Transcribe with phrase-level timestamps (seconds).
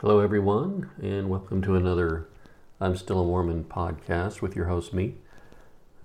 [0.00, 2.26] Hello, everyone, and welcome to another
[2.80, 5.16] I'm Still a Mormon podcast with your host, me.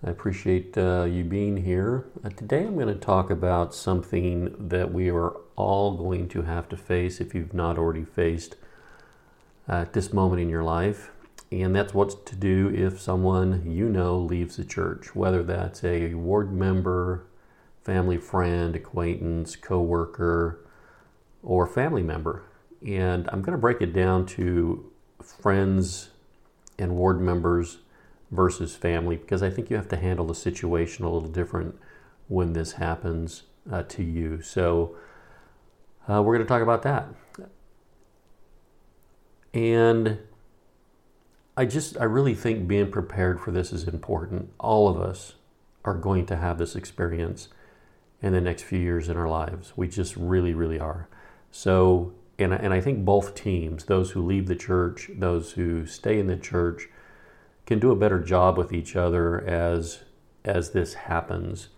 [0.05, 2.03] I appreciate uh, you being here.
[2.21, 6.67] Uh, today, I'm going to talk about something that we are all going to have
[6.69, 8.57] to face if you've not already faced
[9.65, 11.11] at this moment in your life.
[11.49, 16.15] And that's what to do if someone you know leaves the church, whether that's a
[16.15, 17.27] ward member,
[17.85, 20.59] family friend, acquaintance, co worker,
[21.41, 22.43] or family member.
[22.85, 24.91] And I'm going to break it down to
[25.23, 26.09] friends
[26.77, 27.79] and ward members
[28.31, 31.79] versus family because I think you have to handle the situation a little different
[32.27, 34.41] when this happens uh, to you.
[34.41, 34.95] So
[36.07, 37.07] uh, we're going to talk about that.
[39.53, 40.19] And
[41.57, 44.51] I just, I really think being prepared for this is important.
[44.59, 45.35] All of us
[45.85, 47.47] are going to have this experience
[48.21, 49.73] in the next few years in our lives.
[49.75, 51.07] We just really, really are.
[51.51, 56.19] So and, and I think both teams, those who leave the church, those who stay
[56.19, 56.89] in the church,
[57.65, 59.99] can do a better job with each other as
[60.43, 61.69] as this happens.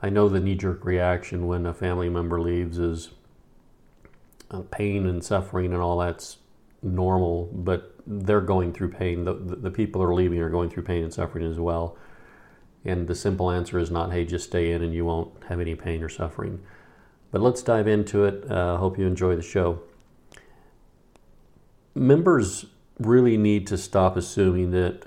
[0.00, 3.10] I know the knee-jerk reaction when a family member leaves is
[4.50, 6.36] uh, pain and suffering and all that's
[6.80, 9.24] normal, but they're going through pain.
[9.24, 11.98] The, the, the people that are leaving are going through pain and suffering as well.
[12.84, 15.74] And the simple answer is not, hey, just stay in and you won't have any
[15.74, 16.60] pain or suffering.
[17.30, 18.44] But let's dive into it.
[18.50, 19.80] I uh, hope you enjoy the show.
[21.94, 22.66] Members
[22.98, 25.06] really need to stop assuming that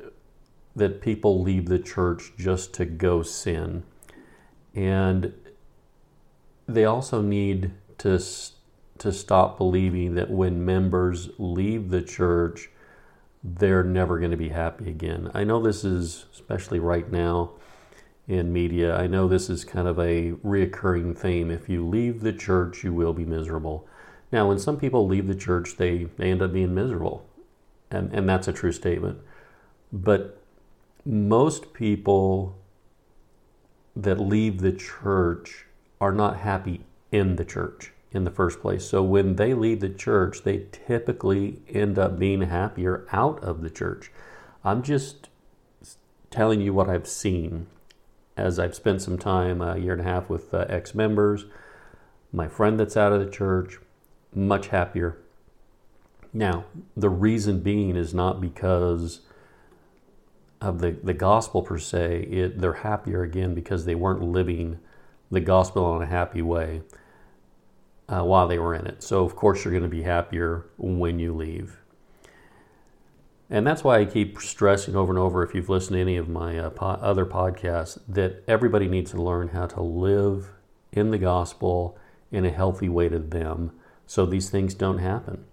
[0.74, 3.84] that people leave the church just to go sin.
[4.74, 5.34] And
[6.68, 8.20] they also need to
[9.00, 12.70] to stop believing that when members leave the church
[13.44, 15.32] they're never going to be happy again.
[15.34, 17.54] I know this is especially right now
[18.32, 18.96] in media.
[18.96, 21.52] I know this is kind of a reoccurring theme.
[21.52, 23.86] If you leave the church, you will be miserable.
[24.32, 27.28] Now, when some people leave the church, they, they end up being miserable.
[27.90, 29.20] And, and that's a true statement.
[29.92, 30.42] But
[31.06, 32.58] most people
[33.98, 35.66] that leave the church
[36.00, 38.86] are not happy in the church in the first place.
[38.86, 43.70] So when they leave the church, they typically end up being happier out of the
[43.70, 44.10] church.
[44.64, 45.28] I'm just
[46.30, 47.68] telling you what I've seen
[48.38, 51.46] as I've spent some time, a year and a half, with uh, ex members,
[52.32, 53.80] my friend that's out of the church,
[54.34, 55.18] much happier.
[56.34, 56.66] Now,
[56.96, 59.22] the reason being is not because
[60.62, 64.80] of the, the gospel per se, it, they're happier again because they weren't living
[65.30, 66.84] the gospel in a happy way
[68.08, 69.04] uh, while they were in it.
[69.04, 71.81] So, of course, you're going to be happier when you leave.
[73.52, 76.30] And that's why I keep stressing over and over, if you've listened to any of
[76.30, 80.54] my uh, po- other podcasts, that everybody needs to learn how to live
[80.94, 81.98] in the gospel
[82.32, 83.74] in a healthy way to them
[84.08, 85.44] so these things don't happen.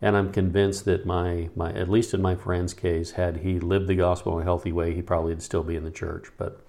[0.00, 3.88] And I'm convinced that my, my at least in my friend's case, had he lived
[3.88, 6.30] the gospel in a healthy way, he probably would still be in the church.
[6.38, 6.64] But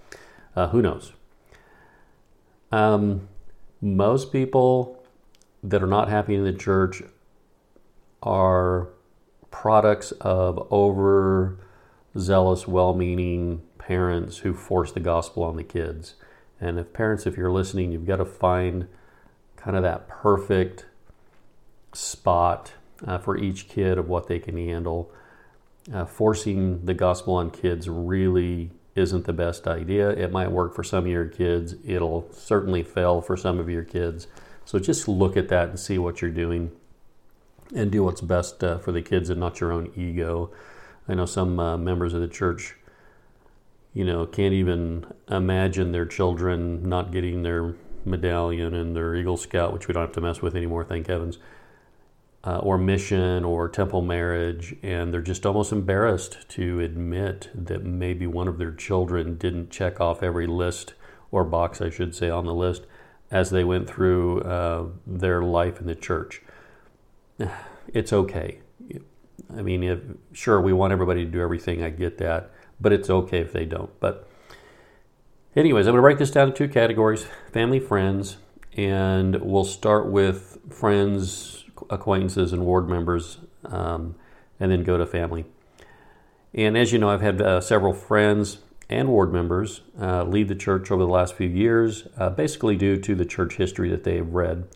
[0.55, 1.13] uh, who knows?
[2.71, 3.27] Um,
[3.79, 5.03] most people
[5.63, 7.03] that are not happy in the church
[8.23, 8.89] are
[9.51, 11.57] products of overzealous,
[12.67, 16.15] well meaning parents who force the gospel on the kids.
[16.61, 18.87] And if parents, if you're listening, you've got to find
[19.55, 20.85] kind of that perfect
[21.93, 22.73] spot
[23.05, 25.11] uh, for each kid of what they can handle.
[25.91, 30.09] Uh, forcing the gospel on kids really isn't the best idea.
[30.09, 33.83] It might work for some of your kids, it'll certainly fail for some of your
[33.83, 34.27] kids.
[34.65, 36.71] So just look at that and see what you're doing
[37.75, 40.51] and do what's best uh, for the kids and not your own ego.
[41.07, 42.75] I know some uh, members of the church,
[43.93, 47.75] you know, can't even imagine their children not getting their
[48.05, 51.37] medallion and their Eagle Scout, which we don't have to mess with anymore, thank heavens,
[52.43, 58.25] uh, or mission or temple marriage, and they're just almost embarrassed to admit that maybe
[58.25, 60.93] one of their children didn't check off every list
[61.31, 62.83] or box, I should say, on the list
[63.29, 66.41] as they went through uh, their life in the church
[67.93, 68.59] it's okay.
[69.55, 69.99] I mean, if,
[70.31, 71.83] sure, we want everybody to do everything.
[71.83, 73.91] I get that, but it's okay if they don't.
[73.99, 74.29] But,
[75.55, 78.37] anyways, I'm going to break this down into two categories: family, friends,
[78.73, 84.15] and we'll start with friends, acquaintances, and ward members, um,
[84.59, 85.45] and then go to family.
[86.53, 88.59] And as you know, I've had uh, several friends
[88.89, 92.97] and ward members uh, leave the church over the last few years, uh, basically due
[92.97, 94.67] to the church history that they have read.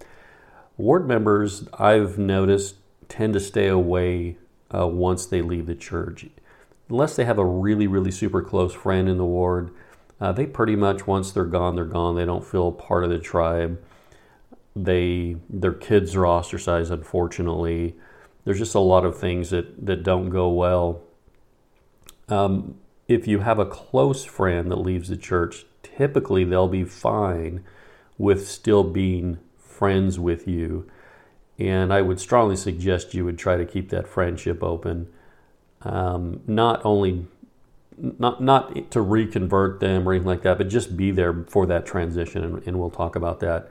[0.83, 2.75] Ward members, I've noticed,
[3.07, 4.35] tend to stay away
[4.69, 6.25] uh, once they leave the church.
[6.89, 9.71] Unless they have a really, really super close friend in the ward,
[10.19, 12.17] uh, they pretty much, once they're gone, they're gone.
[12.17, 13.81] They don't feel part of the tribe.
[14.75, 17.95] They, their kids are ostracized, unfortunately.
[18.43, 21.01] there's just a lot of things that, that don't go well.
[22.27, 22.75] Um,
[23.07, 27.63] if you have a close friend that leaves the church, typically they'll be fine
[28.17, 29.39] with still being
[29.73, 30.89] friends with you.
[31.59, 35.07] And I would strongly suggest you would try to keep that friendship open.
[35.81, 37.27] Um, not only
[37.97, 41.85] not not to reconvert them or anything like that, but just be there for that
[41.85, 43.69] transition, and, and we'll talk about that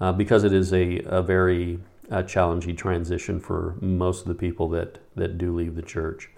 [0.00, 1.78] uh, because it is a, a very
[2.10, 6.30] uh, challenging transition for most of the people that that do leave the church.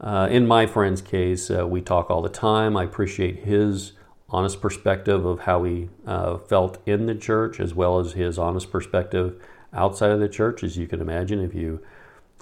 [0.00, 2.76] Uh, in my friend's case, uh, we talk all the time.
[2.76, 3.92] I appreciate his
[4.30, 8.70] honest perspective of how he uh, felt in the church, as well as his honest
[8.70, 9.40] perspective
[9.72, 10.62] outside of the church.
[10.62, 11.80] As you can imagine, if you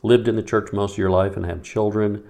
[0.02, 2.25] lived in the church most of your life and have children,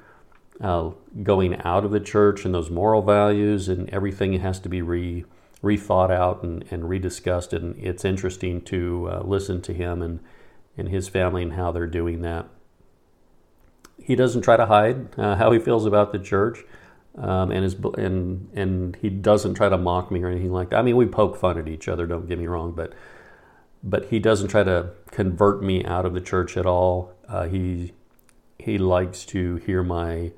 [0.60, 0.90] uh,
[1.22, 5.24] going out of the church and those moral values and everything has to be re
[5.62, 7.52] rethought out and, and rediscussed.
[7.52, 10.20] And it's interesting to uh, listen to him and,
[10.76, 12.46] and his family and how they're doing that.
[14.00, 16.60] He doesn't try to hide uh, how he feels about the church.
[17.20, 20.78] Um, and his and and he doesn't try to mock me or anything like that.
[20.78, 22.06] I mean, we poke fun at each other.
[22.06, 22.92] Don't get me wrong, but
[23.82, 27.12] but he doesn't try to convert me out of the church at all.
[27.28, 27.92] Uh, he
[28.58, 30.32] he likes to hear my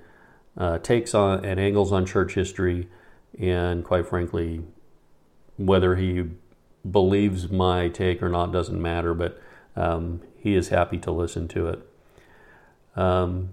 [0.57, 2.89] uh, takes on and angles on church history,
[3.39, 4.63] and quite frankly,
[5.59, 6.25] whether he
[6.91, 9.13] believes my take or not doesn't matter.
[9.13, 9.39] But
[9.77, 11.89] um, he is happy to listen to it.
[12.97, 13.51] Um,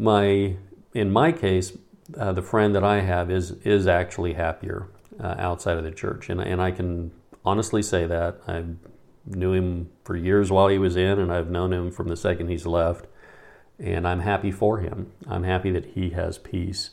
[0.00, 0.56] my
[0.94, 1.76] in my case,
[2.16, 4.88] uh, the friend that I have is is actually happier
[5.22, 7.12] uh, outside of the church, and and I can
[7.44, 8.64] honestly say that I
[9.26, 12.48] knew him for years while he was in, and I've known him from the second
[12.48, 13.06] he's left,
[13.78, 15.12] and I'm happy for him.
[15.28, 16.90] I'm happy that he has peace,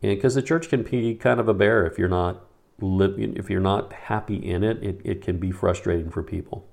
[0.00, 2.44] because the church can be kind of a bear if you're not
[2.82, 6.66] if you're not happy in it, it, it can be frustrating for people.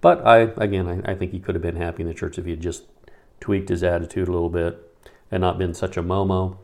[0.00, 2.46] But I again, I, I think he could have been happy in the church if
[2.46, 2.84] he had just
[3.40, 4.78] tweaked his attitude a little bit
[5.30, 6.58] and not been such a momo.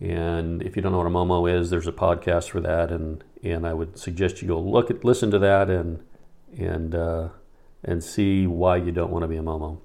[0.00, 3.22] And if you don't know what a momo is, there's a podcast for that, and
[3.42, 6.02] and I would suggest you go look at, listen to that, and
[6.56, 7.28] and uh,
[7.84, 9.78] and see why you don't want to be a momo.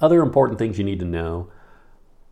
[0.00, 1.50] Other important things you need to know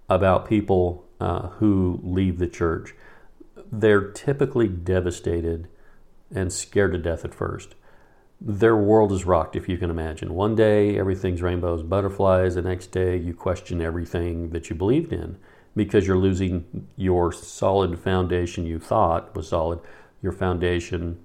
[0.09, 2.95] about people uh, who leave the church:
[3.73, 5.67] they're typically devastated
[6.33, 7.75] and scared to death at first
[8.41, 10.35] their world is rocked, if you can imagine.
[10.35, 12.55] One day, everything's rainbows, butterflies.
[12.55, 15.37] The next day, you question everything that you believed in
[15.77, 19.81] because you're losing your solid foundation you thought was solid,
[20.23, 21.19] your foundation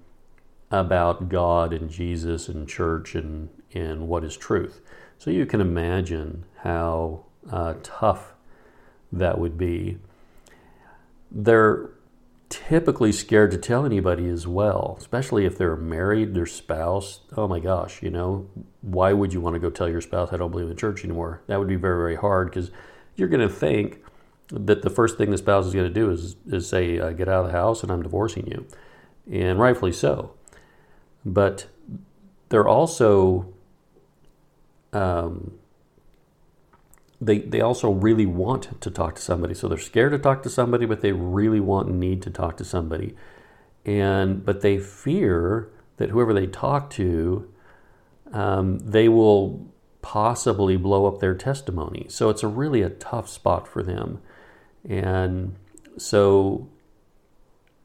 [0.70, 4.80] about God and Jesus and church and, and what is truth.
[5.18, 8.34] So you can imagine how uh, tough
[9.12, 9.98] that would be.
[11.30, 11.90] They're
[12.48, 17.20] typically scared to tell anybody as well, especially if they're married, their spouse.
[17.36, 18.48] Oh my gosh, you know,
[18.82, 21.42] why would you want to go tell your spouse, I don't believe in church anymore?
[21.46, 22.70] That would be very, very hard because
[23.16, 24.02] you're going to think
[24.50, 27.28] that the first thing the spouse is going to do is, is say, uh, get
[27.28, 28.66] out of the house and I'm divorcing you.
[29.30, 30.34] And rightfully so.
[31.24, 31.66] But
[32.48, 33.52] they're also
[34.92, 35.58] um,
[37.20, 39.54] they they also really want to talk to somebody.
[39.54, 42.56] So they're scared to talk to somebody, but they really want and need to talk
[42.58, 43.16] to somebody.
[43.84, 47.50] And but they fear that whoever they talk to,
[48.32, 49.66] um, they will
[50.02, 52.06] possibly blow up their testimony.
[52.08, 54.20] So it's a really a tough spot for them.
[54.88, 55.56] And
[55.96, 56.68] so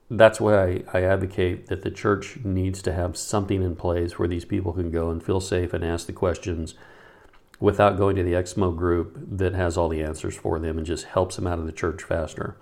[0.09, 4.27] that's why I, I, advocate that the church needs to have something in place where
[4.27, 6.75] these people can go and feel safe and ask the questions
[7.61, 11.05] without going to the Exmo group that has all the answers for them and just
[11.05, 12.57] helps them out of the church faster.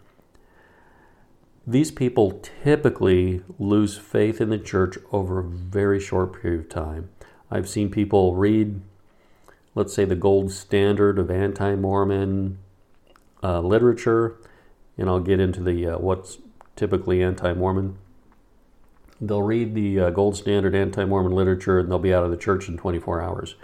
[1.66, 7.10] These people typically lose faith in the church over a very short period of time.
[7.50, 8.82] I've seen people read,
[9.74, 12.60] let's say, the gold standard of anti Mormon
[13.42, 14.36] uh, literature,
[14.98, 16.40] and I'll get into the uh, what's
[16.76, 17.98] typically anti Mormon.
[19.22, 22.38] They'll read the uh, gold standard anti Mormon literature and they'll be out of the
[22.38, 23.56] church in 24 hours.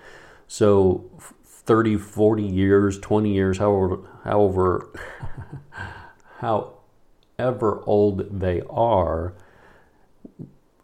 [0.48, 1.10] So
[1.46, 4.90] 30, 40 years, 20 years, however, however,
[7.38, 9.34] however old they are,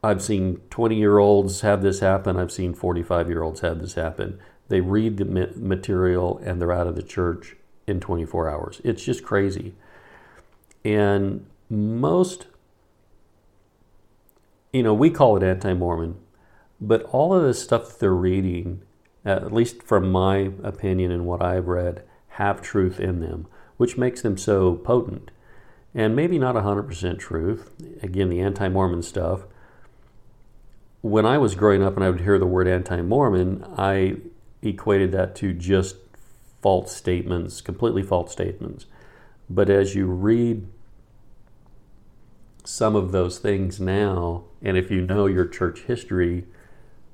[0.04, 2.38] I've seen 20 year olds have this happen.
[2.38, 4.40] I've seen 45 year olds have this happen.
[4.68, 8.82] They read the material and they're out of the church in 24 hours.
[8.84, 9.76] It's just crazy.
[10.84, 12.48] And most,
[14.74, 16.16] you know, we call it anti Mormon,
[16.80, 18.82] but all of the stuff they're reading
[19.24, 23.48] at least from my opinion and what I've read, have truth in them,
[23.78, 25.32] which makes them so potent.
[25.94, 27.70] And maybe not 100% truth.
[28.02, 29.42] Again, the anti Mormon stuff.
[31.02, 34.18] when I was growing up and I would hear the word anti Mormon, I
[34.62, 35.96] equated that to just
[36.62, 38.86] false statements, completely false statements.
[39.50, 40.68] But as you read
[42.64, 46.46] some of those things now, and if you know your church history,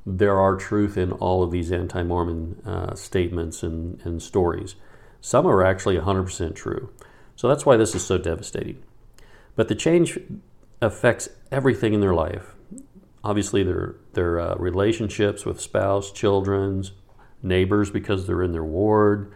[0.09, 4.75] there are truth in all of these anti Mormon uh, statements and, and stories.
[5.19, 6.89] Some are actually 100% true.
[7.35, 8.81] So that's why this is so devastating.
[9.57, 10.17] But the change
[10.81, 12.55] affects everything in their life.
[13.21, 16.93] Obviously, their, their uh, relationships with spouse, children's,
[17.43, 19.33] neighbors because they're in their ward,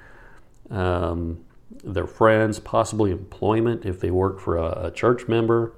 [0.69, 1.43] um,
[1.83, 5.73] their friends, possibly employment if they work for a, a church member.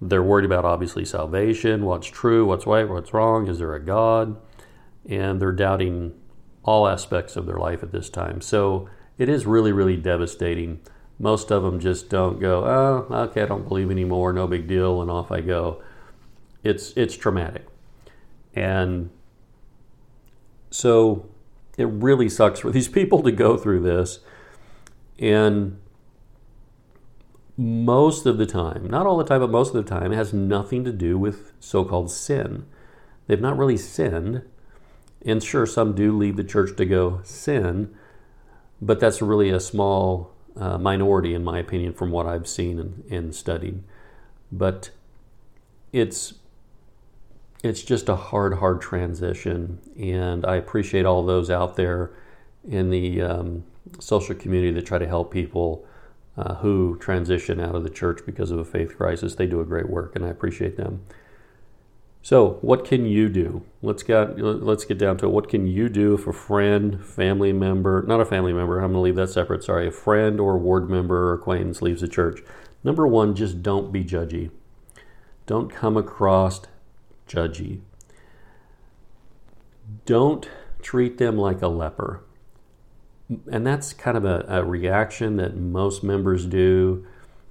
[0.00, 4.36] They're worried about obviously salvation, what's true, what's right, what's wrong, is there a God?
[5.06, 6.14] And they're doubting
[6.62, 8.40] all aspects of their life at this time.
[8.40, 8.88] So
[9.18, 10.80] it is really, really devastating.
[11.18, 15.02] Most of them just don't go, oh, okay, I don't believe anymore, no big deal,
[15.02, 15.82] and off I go.
[16.62, 17.66] It's it's traumatic.
[18.54, 19.10] And
[20.70, 21.28] so
[21.76, 24.20] it really sucks for these people to go through this.
[25.18, 25.78] And
[27.60, 30.82] most of the time, not all the time, but most of the time, has nothing
[30.82, 32.64] to do with so called sin.
[33.26, 34.42] They've not really sinned.
[35.26, 37.94] And sure, some do leave the church to go sin,
[38.80, 43.04] but that's really a small uh, minority, in my opinion, from what I've seen and,
[43.10, 43.82] and studied.
[44.50, 44.90] But
[45.92, 46.34] it's
[47.62, 52.10] it's just a hard, hard transition, and I appreciate all those out there
[52.66, 53.64] in the um,
[53.98, 55.84] social community that try to help people
[56.40, 59.34] uh, who transition out of the church because of a faith crisis.
[59.34, 61.04] They do a great work, and I appreciate them.
[62.22, 63.62] So, what can you do?
[63.82, 65.32] Let's get let's get down to it.
[65.32, 68.94] What can you do if a friend, family member, not a family member, I'm going
[68.94, 69.64] to leave that separate.
[69.64, 72.40] Sorry, a friend or ward member or acquaintance leaves the church.
[72.82, 74.50] Number one, just don't be judgy.
[75.46, 76.62] Don't come across
[77.28, 77.80] judgy.
[80.06, 80.48] Don't
[80.80, 82.22] treat them like a leper
[83.50, 87.06] and that's kind of a, a, reaction that most members do.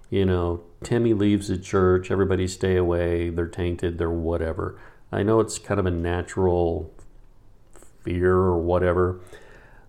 [0.10, 4.80] You know, Timmy leaves the church, everybody stay away, they're tainted, they're whatever.
[5.12, 6.92] I know it's kind of a natural
[8.04, 9.20] fear or whatever,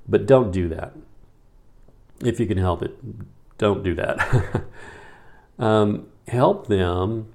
[0.09, 0.95] but don't do that.
[2.25, 2.97] If you can help it,
[3.59, 4.65] don't do that.
[5.59, 7.33] um, help them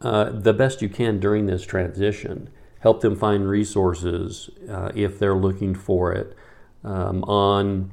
[0.00, 2.48] uh, the best you can during this transition.
[2.80, 6.34] Help them find resources uh, if they're looking for it
[6.84, 7.92] um, on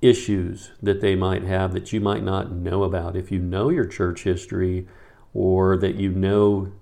[0.00, 3.16] issues that they might have that you might not know about.
[3.16, 4.86] If you know your church history,
[5.34, 6.72] or that you know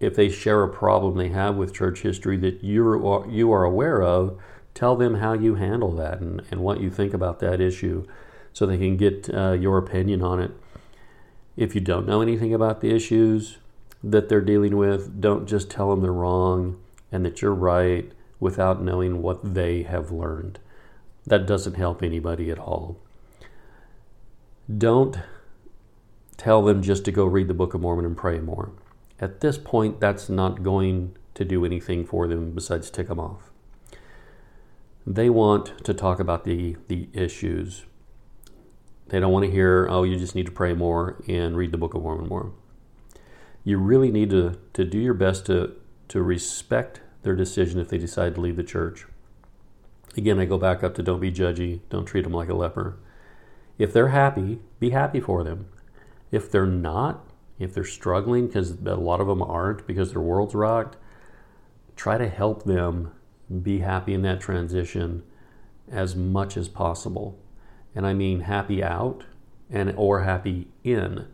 [0.00, 4.02] if they share a problem they have with church history that you're, you are aware
[4.02, 4.38] of,
[4.74, 8.04] tell them how you handle that and, and what you think about that issue
[8.52, 10.50] so they can get uh, your opinion on it.
[11.56, 13.58] If you don't know anything about the issues
[14.02, 16.80] that they're dealing with, don't just tell them they're wrong
[17.12, 18.10] and that you're right
[18.40, 20.58] without knowing what they have learned.
[21.26, 22.98] That doesn't help anybody at all.
[24.76, 25.18] Don't
[26.36, 28.72] tell them just to go read the Book of Mormon and pray more.
[29.20, 33.50] At this point, that's not going to do anything for them besides tick them off.
[35.06, 37.84] They want to talk about the, the issues.
[39.08, 41.78] They don't want to hear, oh, you just need to pray more and read the
[41.78, 42.52] Book of Mormon more.
[43.64, 45.74] You really need to, to do your best to,
[46.08, 49.06] to respect their decision if they decide to leave the church.
[50.16, 52.98] Again, I go back up to don't be judgy, don't treat them like a leper.
[53.78, 55.66] If they're happy, be happy for them.
[56.30, 57.26] If they're not,
[57.58, 60.96] if they're struggling, because a lot of them aren't because their world's rocked,
[61.96, 63.12] try to help them
[63.62, 65.22] be happy in that transition
[65.90, 67.38] as much as possible.
[67.94, 69.24] And I mean happy out
[69.70, 71.26] and or happy in.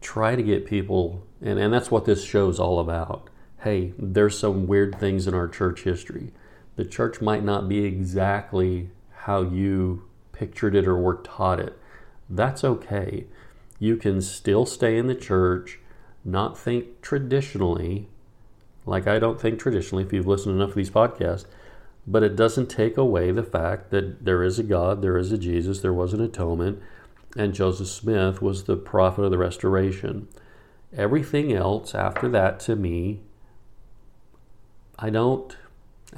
[0.00, 3.28] Try to get people and, and that's what this show's all about.
[3.60, 6.32] Hey, there's some weird things in our church history
[6.76, 11.78] the church might not be exactly how you pictured it or were taught it.
[12.28, 13.26] That's okay.
[13.78, 15.80] You can still stay in the church,
[16.24, 18.08] not think traditionally,
[18.84, 21.46] like I don't think traditionally if you've listened enough of these podcasts,
[22.06, 25.38] but it doesn't take away the fact that there is a God, there is a
[25.38, 26.80] Jesus, there was an atonement,
[27.36, 30.28] and Joseph Smith was the prophet of the restoration.
[30.96, 33.20] Everything else after that to me,
[34.98, 35.56] I don't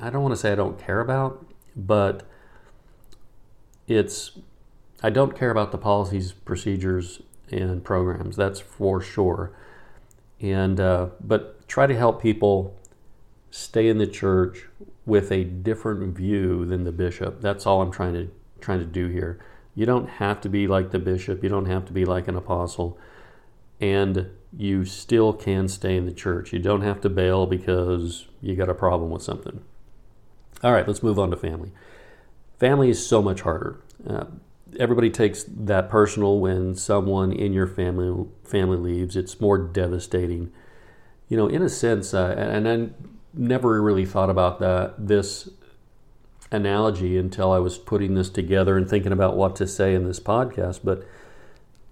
[0.00, 2.22] I don't want to say I don't care about, but
[3.86, 4.38] it's
[5.02, 8.36] I don't care about the policies, procedures, and programs.
[8.36, 9.52] That's for sure.
[10.40, 12.76] And uh, but try to help people
[13.50, 14.66] stay in the church
[15.06, 17.40] with a different view than the bishop.
[17.40, 19.38] That's all I'm trying to trying to do here.
[19.74, 21.42] You don't have to be like the bishop.
[21.42, 22.98] You don't have to be like an apostle.
[23.80, 26.52] And you still can stay in the church.
[26.52, 29.62] You don't have to bail because you got a problem with something.
[30.62, 31.72] All right, let's move on to family.
[32.58, 33.80] Family is so much harder.
[34.06, 34.24] Uh,
[34.78, 39.16] everybody takes that personal when someone in your family family leaves.
[39.16, 40.50] It's more devastating.
[41.28, 42.88] You know, in a sense, uh, and I
[43.34, 45.48] never really thought about that this
[46.50, 50.18] analogy until I was putting this together and thinking about what to say in this
[50.18, 50.80] podcast.
[50.82, 51.06] But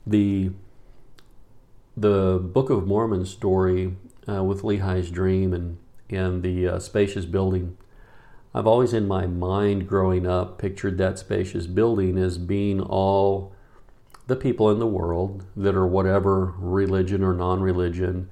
[0.06, 0.50] the
[1.96, 3.96] the Book of Mormon story
[4.28, 5.78] uh, with Lehi's dream and
[6.10, 7.76] and the uh, spacious building.
[8.56, 13.52] I've always in my mind growing up pictured that spacious building as being all
[14.28, 18.30] the people in the world that are whatever religion or non-religion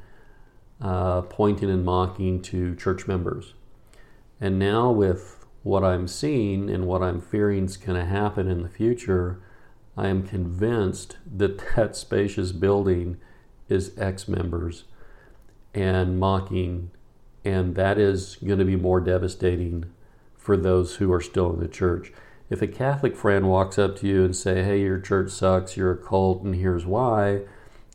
[0.80, 3.52] uh, pointing and mocking to church members.
[4.40, 8.62] And now with what I'm seeing and what I'm fearing is going to happen in
[8.62, 9.42] the future,
[9.94, 13.18] I am convinced that that spacious building
[13.68, 14.84] is ex members
[15.74, 16.92] and mocking,
[17.44, 19.92] and that is going to be more devastating
[20.44, 22.12] for those who are still in the church.
[22.50, 25.74] If a Catholic friend walks up to you and say, "Hey, your church sucks.
[25.74, 27.44] You're a cult, and here's why,"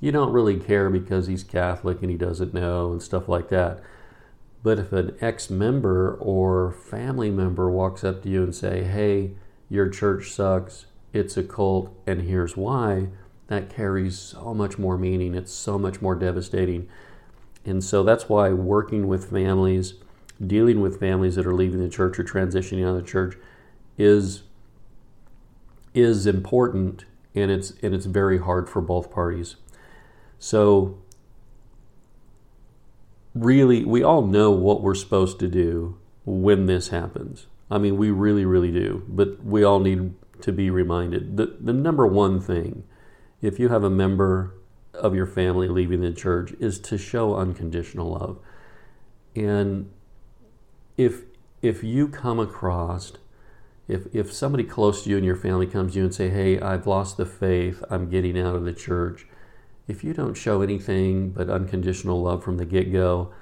[0.01, 3.81] you don't really care because he's Catholic and he doesn't know and stuff like that.
[4.63, 9.35] But if an ex-member or family member walks up to you and say, "Hey,
[9.69, 10.87] your church sucks.
[11.13, 13.09] It's a cult, and here's why,"
[13.47, 15.35] that carries so much more meaning.
[15.35, 16.87] It's so much more devastating.
[17.63, 19.93] And so that's why working with families,
[20.45, 23.35] dealing with families that are leaving the church or transitioning out of the church
[23.97, 24.43] is
[25.93, 27.05] is important
[27.35, 29.55] and it's and it's very hard for both parties.
[30.37, 30.99] So
[33.35, 37.47] really we all know what we're supposed to do when this happens.
[37.71, 41.37] I mean, we really really do, but we all need to be reminded.
[41.37, 42.83] The the number one thing
[43.41, 44.53] if you have a member
[44.93, 48.39] of your family leaving the church is to show unconditional love.
[49.35, 49.89] And
[50.99, 51.21] if
[51.61, 53.13] if you come across
[53.87, 56.59] if if somebody close to you and your family comes to you and say, "Hey,
[56.59, 57.83] I've lost the faith.
[57.89, 59.25] I'm getting out of the church."
[59.87, 63.33] If you don't show anything but unconditional love from the get-go,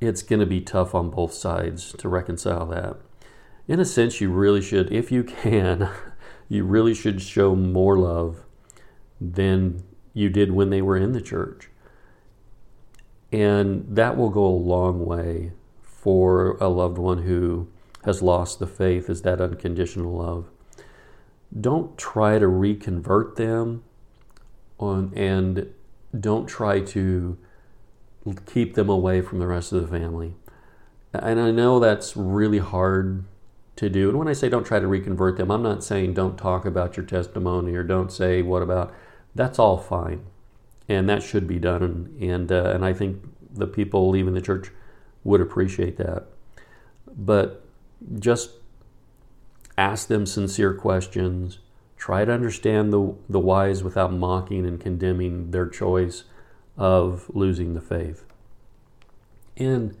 [0.00, 2.96] it's going to be tough on both sides to reconcile that.
[3.68, 5.88] In a sense, you really should if you can,
[6.48, 8.42] you really should show more love
[9.20, 11.68] than you did when they were in the church.
[13.30, 15.52] And that will go a long way
[16.04, 17.66] for a loved one who
[18.04, 20.50] has lost the faith, is that unconditional love.
[21.58, 23.82] Don't try to reconvert them
[24.78, 25.72] on, and
[26.20, 27.38] don't try to
[28.44, 30.34] keep them away from the rest of the family.
[31.14, 33.24] And I know that's really hard
[33.76, 34.10] to do.
[34.10, 36.98] And when I say don't try to reconvert them, I'm not saying don't talk about
[36.98, 38.92] your testimony or don't say what about
[39.34, 40.26] that's all fine,
[40.86, 41.82] and that should be done.
[41.82, 44.70] And and, uh, and I think the people leaving the church
[45.24, 46.26] would appreciate that.
[47.16, 47.64] But
[48.18, 48.50] just
[49.76, 51.58] ask them sincere questions.
[51.96, 56.24] Try to understand the the whys without mocking and condemning their choice
[56.76, 58.24] of losing the faith.
[59.56, 59.96] And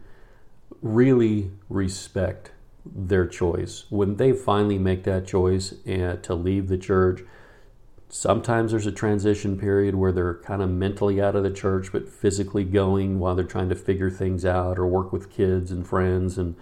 [0.82, 2.50] really respect
[2.84, 3.84] their choice.
[3.88, 7.22] When they finally make that choice and to leave the church,
[8.16, 12.08] Sometimes there's a transition period where they're kind of mentally out of the church, but
[12.08, 16.38] physically going while they're trying to figure things out or work with kids and friends
[16.38, 16.54] and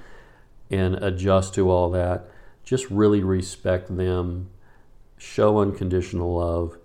[0.70, 2.24] and adjust to all that.
[2.64, 4.48] Just really respect them,
[5.18, 6.78] show unconditional love,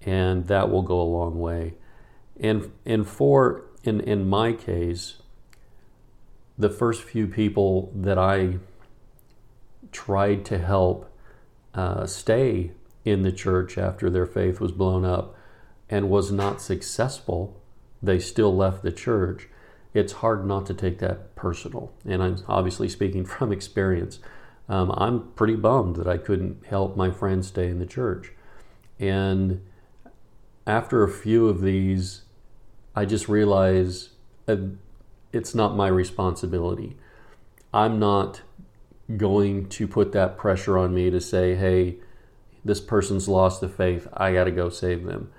[0.00, 1.74] and that will go a long way.
[2.40, 5.16] And and for in in my case,
[6.56, 8.54] the first few people that I
[9.92, 11.14] tried to help
[11.74, 12.72] uh, stay
[13.04, 15.34] in the church after their faith was blown up
[15.88, 17.60] and was not successful,
[18.02, 19.48] they still left the church.
[19.94, 21.92] It's hard not to take that personal.
[22.06, 24.18] And I'm obviously speaking from experience.
[24.68, 28.32] Um, I'm pretty bummed that I couldn't help my friends stay in the church.
[28.98, 29.60] And
[30.66, 32.22] after a few of these,
[32.94, 34.10] I just realized
[34.46, 34.56] uh,
[35.32, 36.96] it's not my responsibility.
[37.74, 38.42] I'm not
[39.16, 41.96] going to put that pressure on me to say, hey,
[42.64, 44.08] this person's lost the faith.
[44.14, 45.30] I got to go save them.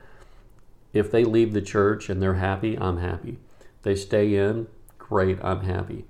[0.93, 3.37] If they leave the church and they're happy, I'm happy.
[3.83, 6.05] They stay in, great, I'm happy.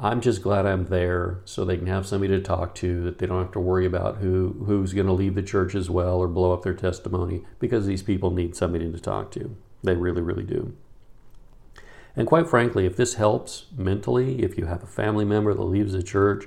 [0.00, 3.26] I'm just glad I'm there so they can have somebody to talk to that they
[3.26, 6.28] don't have to worry about who who's going to leave the church as well or
[6.28, 9.56] blow up their testimony because these people need somebody to talk to.
[9.82, 10.76] They really really do.
[12.14, 15.92] And quite frankly, if this helps mentally, if you have a family member that leaves
[15.92, 16.44] the church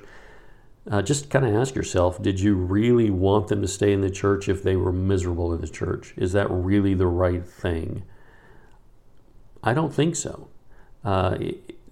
[0.90, 4.10] uh, just kind of ask yourself did you really want them to stay in the
[4.10, 6.14] church if they were miserable in the church?
[6.16, 8.02] Is that really the right thing?
[9.62, 10.48] I don't think so.
[11.04, 11.38] Uh,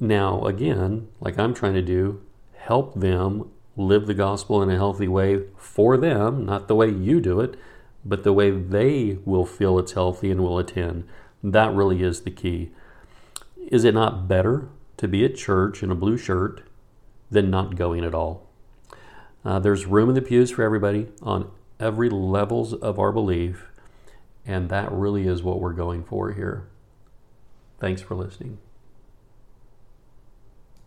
[0.01, 2.23] now, again, like I'm trying to do,
[2.55, 7.21] help them live the gospel in a healthy way for them, not the way you
[7.21, 7.57] do it,
[8.05, 11.07] but the way they will feel it's healthy and will attend.
[11.43, 12.71] That really is the key.
[13.69, 16.63] Is it not better to be at church in a blue shirt
[17.31, 18.50] than not going at all?
[19.45, 23.67] Uh, there's room in the pews for everybody on every levels of our belief,
[24.45, 26.67] and that really is what we're going for here.
[27.79, 28.59] Thanks for listening.